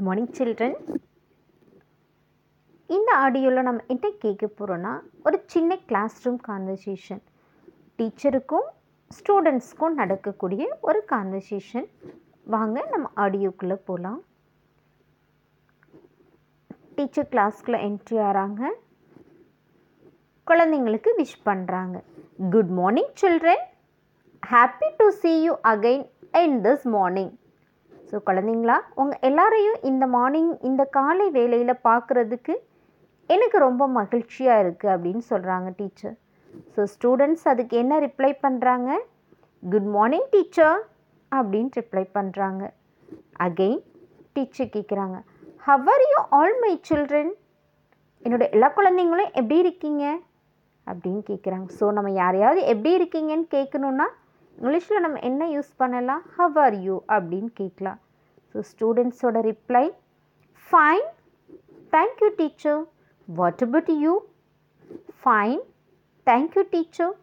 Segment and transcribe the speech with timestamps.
[0.00, 0.76] Good morning children.
[2.96, 4.92] இந்த ஆடியோவில் நம்ம என்ன கேட்க போகிறோன்னா
[5.26, 7.20] ஒரு சின்ன கிளாஸ் ரூம் கான்வர்சேஷன்
[7.98, 8.68] டீச்சருக்கும்
[9.16, 11.88] ஸ்டூடெண்ட்ஸ்க்கும் நடக்கக்கூடிய ஒரு கான்வர்சேஷன்
[12.54, 14.20] வாங்க நம்ம ஆடியோக்குள்ளே போகலாம்
[16.96, 18.62] டீச்சர் கிளாஸ்க்குள்ளே என்ட்ரி ஆகிறாங்க
[20.46, 21.98] குழந்தைங்களுக்கு விஷ் பண்ணுறாங்க
[22.54, 23.64] good morning children.
[24.42, 26.06] Happy to see you again
[26.44, 27.32] in this morning
[28.10, 32.54] so குழந்தைங்களா உங்கள் எல்லாரையும் இந்த மார்னிங் இந்த காலை வேலையில் பார்க்குறதுக்கு
[33.28, 36.16] எனக்கு ரொம்ப மகிழ்ச்சியாக இருக்குது அப்படின்னு சொல்கிறாங்க டீச்சர்
[36.76, 38.90] ஸோ ஸ்டூடெண்ட்ஸ் அதுக்கு என்ன ரிப்ளை பண்ணுறாங்க
[39.62, 40.78] குட் மார்னிங் டீச்சர்
[41.32, 42.62] அப்படின்னு ரிப்ளை பண்ணுறாங்க
[43.40, 43.82] அகெயின்
[44.32, 45.16] டீச்சர் கேட்குறாங்க
[45.64, 47.32] how are you all my children
[48.22, 50.04] என்னோட எல்லா குழந்தைங்களும் எப்படி இருக்கீங்க?
[50.86, 54.06] அப்படின்னு கேட்குறாங்க ஸோ நம்ம யாரையாவது எப்படி இருக்கீங்கன்னு கேட்கணுன்னா
[54.60, 56.22] இங்கிலீஷில் நம்ம என்ன யூஸ் பண்ணலாம்?
[56.38, 57.98] ஹவ் ஆர் யூ அப்படின்னு கேட்கலாம்.
[58.52, 59.84] So ஸ்டூடெண்ட்ஸோட reply
[60.70, 61.06] fine
[61.94, 62.80] thank you teacher
[63.28, 64.12] what about you
[65.22, 65.62] fine
[66.26, 67.14] thank you teacher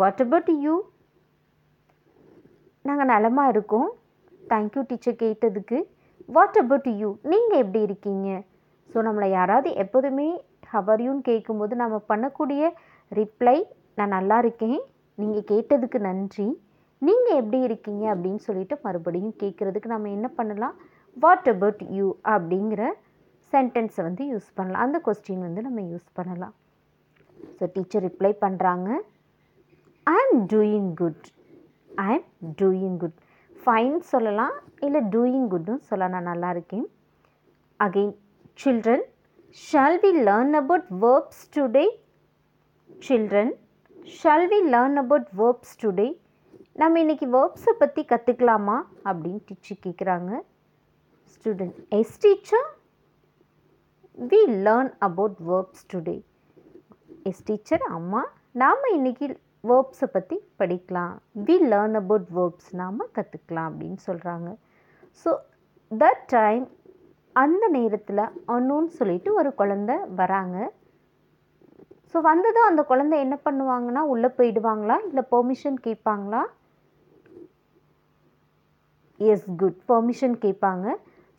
[0.00, 0.74] what about you
[2.88, 3.88] நாங்கள் நலமாக இருக்கோம்.
[4.52, 5.78] தேங்க்யூ டீச்சர் கேட்டதுக்கு
[6.36, 8.28] வாட் அபவுட் யூ நீங்கள் எப்படி இருக்கீங்க?
[8.90, 10.28] ஸோ நம்மளை யாராவது எப்போதுமே
[10.74, 12.62] ஹவர்யூன்னு கேட்கும்போது நம்ம பண்ணக்கூடிய
[13.12, 13.56] ரிப்ளை
[13.98, 14.78] நான் நல்லா இருக்கேன்.
[15.18, 16.48] நீங்கள் கேட்டதுக்கு நன்றி.
[17.02, 20.76] நீங்கள் எப்படி இருக்கீங்க அப்படின்னு சொல்லிட்டு மறுபடியும் கேட்குறதுக்கு நம்ம என்ன பண்ணலாம்?
[21.16, 22.82] வாட் அபவுட் யூ அப்படிங்கிற
[23.52, 24.84] சென்டென்ஸை வந்து யூஸ் பண்ணலாம்.
[24.86, 26.54] அந்த கொஸ்டின் வந்து நம்ம யூஸ் பண்ணலாம்.
[27.58, 28.88] ஸோ டீச்சர் ரிப்ளை பண்ணுறாங்க
[30.06, 31.26] ஐ ஆம் டூயிங் குட்
[32.06, 32.26] ஐ ஆம்
[32.62, 33.18] டூயிங் குட்
[33.62, 34.56] ஃபைன் சொல்லலாம்.
[34.86, 36.14] இல்லை டூயிங் குட்டும் சொல்லலாம்.
[36.16, 36.86] நான் நல்லா இருக்கேன்.
[37.80, 38.14] Again
[38.62, 39.06] children
[39.68, 41.86] shall we learn about verbs today
[43.08, 43.52] children
[44.20, 46.08] shall we learn about verbs today
[46.80, 48.74] நம்ம இன்றைக்கி வேர்ப்ஸை பற்றி கற்றுக்கலாமா
[49.08, 50.30] அப்படின்னு டீச்சர் கேட்குறாங்க
[51.34, 52.66] student yes teacher
[54.30, 56.16] we learn about verbs today
[57.30, 58.22] yes teacher அம்மா
[58.62, 59.26] நாம் இன்றைக்கி
[59.70, 61.14] வேர்ப்ஸை பற்றி படிக்கலாம்.
[61.46, 64.50] வி லேர்ன் அபவுட் வேர்ப்ஸ் நாம் கற்றுக்கலாம் அப்படின்னு சொல்கிறாங்க
[65.22, 65.32] ஸோ
[65.90, 66.66] தட் டைம்
[67.36, 68.24] அந்த நேரத்தில்
[68.56, 70.58] அனுன்னு சொல்லிட்டு ஒரு குழந்த வராங்க.
[72.12, 74.98] ஸோ வந்ததும் அந்த குழந்தை என்ன பண்ணுவாங்கன்னா உள்ளே போயிடுவாங்களா?
[75.08, 76.44] இல்லை பெர்மிஷன் கேட்பாங்களா?
[79.18, 80.86] எஸ் குட் பெர்மிஷன் கேட்பாங்க.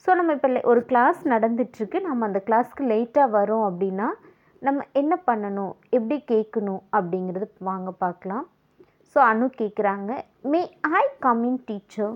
[0.03, 1.99] ஸோ நம்ம இப்போ ஒரு கிளாஸ் நடந்துட்டுருக்கு.
[2.07, 4.07] நம்ம அந்த கிளாஸ்க்கு லேட்டாக வரோம் அப்படின்னா
[4.61, 5.73] நம்ம என்ன பண்ணணும்?
[5.97, 6.81] எப்படி கேட்கணும்?
[6.97, 8.45] அப்படிங்கிறது வாங்க பார்க்கலாம்.
[9.11, 10.11] ஸோ அனு கேட்குறாங்க.
[10.51, 10.61] May
[11.01, 12.15] I coming teacher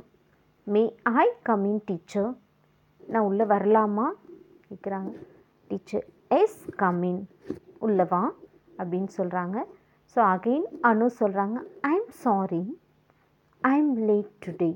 [0.68, 0.84] may
[1.24, 2.32] I coming teacher
[3.14, 4.08] நான் உள்ளே வரலாமா?
[4.70, 5.12] கேட்குறாங்க.
[5.70, 6.06] டீச்சர்
[6.40, 7.22] எஸ் கம்மின்
[7.86, 8.24] உள்ளவா
[8.80, 9.58] அப்படின்னு சொல்கிறாங்க
[10.16, 11.58] ஸோ அகெயின் அனு சொல்கிறாங்க
[11.90, 12.64] I am sorry
[13.62, 14.70] I am late today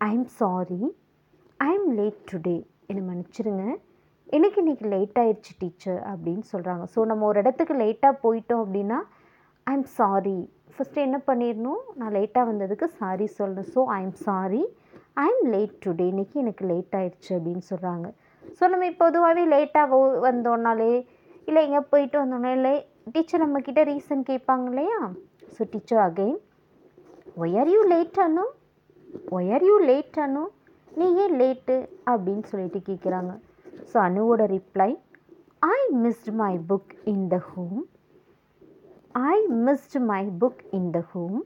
[0.00, 0.80] I sorry
[1.60, 2.56] I late today
[2.88, 3.64] என்னை மன்னிச்சிருங்க.
[4.36, 8.98] எனக்கு இன்றைக்கி லேட் ஆயிடுச்சு டீச்சர் அப்படின்னு சொல்கிறாங்க ஸோ நம்ம ஒரு இடத்துக்கு லேட்டாக போயிட்டோம் அப்படின்னா
[9.66, 10.36] ஐ சாரி
[10.74, 11.82] ஃபஸ்ட்டு என்ன பண்ணிடணும்?
[12.00, 13.68] நான் லேட்டாக வந்ததுக்கு சாரி சொல்லணும்.
[13.74, 14.62] So I'm sorry
[15.26, 18.06] I late today இன்றைக்கி எனக்கு லேட் ஆயிடுச்சு அப்படின்னு சொல்கிறாங்க
[18.58, 20.92] ஸோ நம்ம பொதுவாகவே லேட்டாக வந்தோன்னாலே
[21.48, 22.74] இல்லை எங்கே போயிட்டு வந்தோன்னா இல்லை
[23.14, 25.00] டீச்சர் நம்மக்கிட்ட ரீசன் கேட்பாங்க இல்லையா?
[25.56, 26.38] So teacher again
[27.42, 28.52] why are you late ஆனும்
[29.36, 30.44] why are you late Anu
[30.92, 31.76] நீ ஏன் லேட்டு
[32.10, 33.32] அப்படின்னு சொல்லிட்டு கேட்குறாங்க
[33.90, 34.90] so அனுவோட reply
[35.72, 37.80] I missed my book in the home
[39.32, 41.38] I missed my book in the home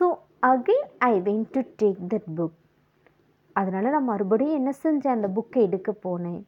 [0.00, 0.06] so
[0.52, 2.58] again I went to take that book
[3.56, 5.16] அதனால் நான் மறுபடியும் என்ன செஞ்சேன்?
[5.16, 6.40] அந்த புக்கை எடுக்க போனேன்.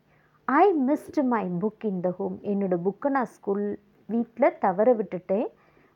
[0.49, 3.65] I missed my book in the home என்னோடய புக்கை நான் ஸ்கூல்
[4.09, 5.47] வீட்டில் தவற விட்டுட்டேன்.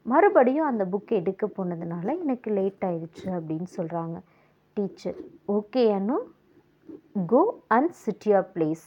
[0.07, 4.19] மறுபடியும் அந்த புக் எடுக்க போனதுனால எனக்கு லேட் ஆயிடுச்சு அப்படின்னு சொல்கிறாங்க
[4.75, 5.15] teacher
[5.49, 6.17] okay Anu
[7.27, 8.87] go and sit your place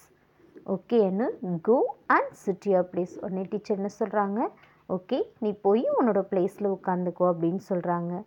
[0.66, 1.28] okay Anu
[1.62, 4.48] go and sit your place உடனே டீச்சர் என்ன சொல்கிறாங்க
[4.90, 8.24] ஓகே நீ போய் உன்னோட பிளேஸில் உட்காந்துக்கோ அப்படின்னு சொல்கிறாங்க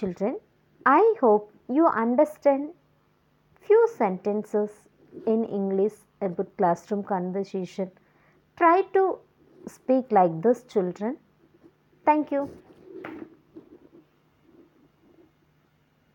[0.00, 0.38] children
[0.82, 2.68] I hope you understand
[3.98, 4.78] sentences
[5.24, 7.90] in English English about classroom conversation.
[8.58, 9.18] Try to
[9.66, 11.16] speak like this, children.
[12.04, 12.50] Thank you.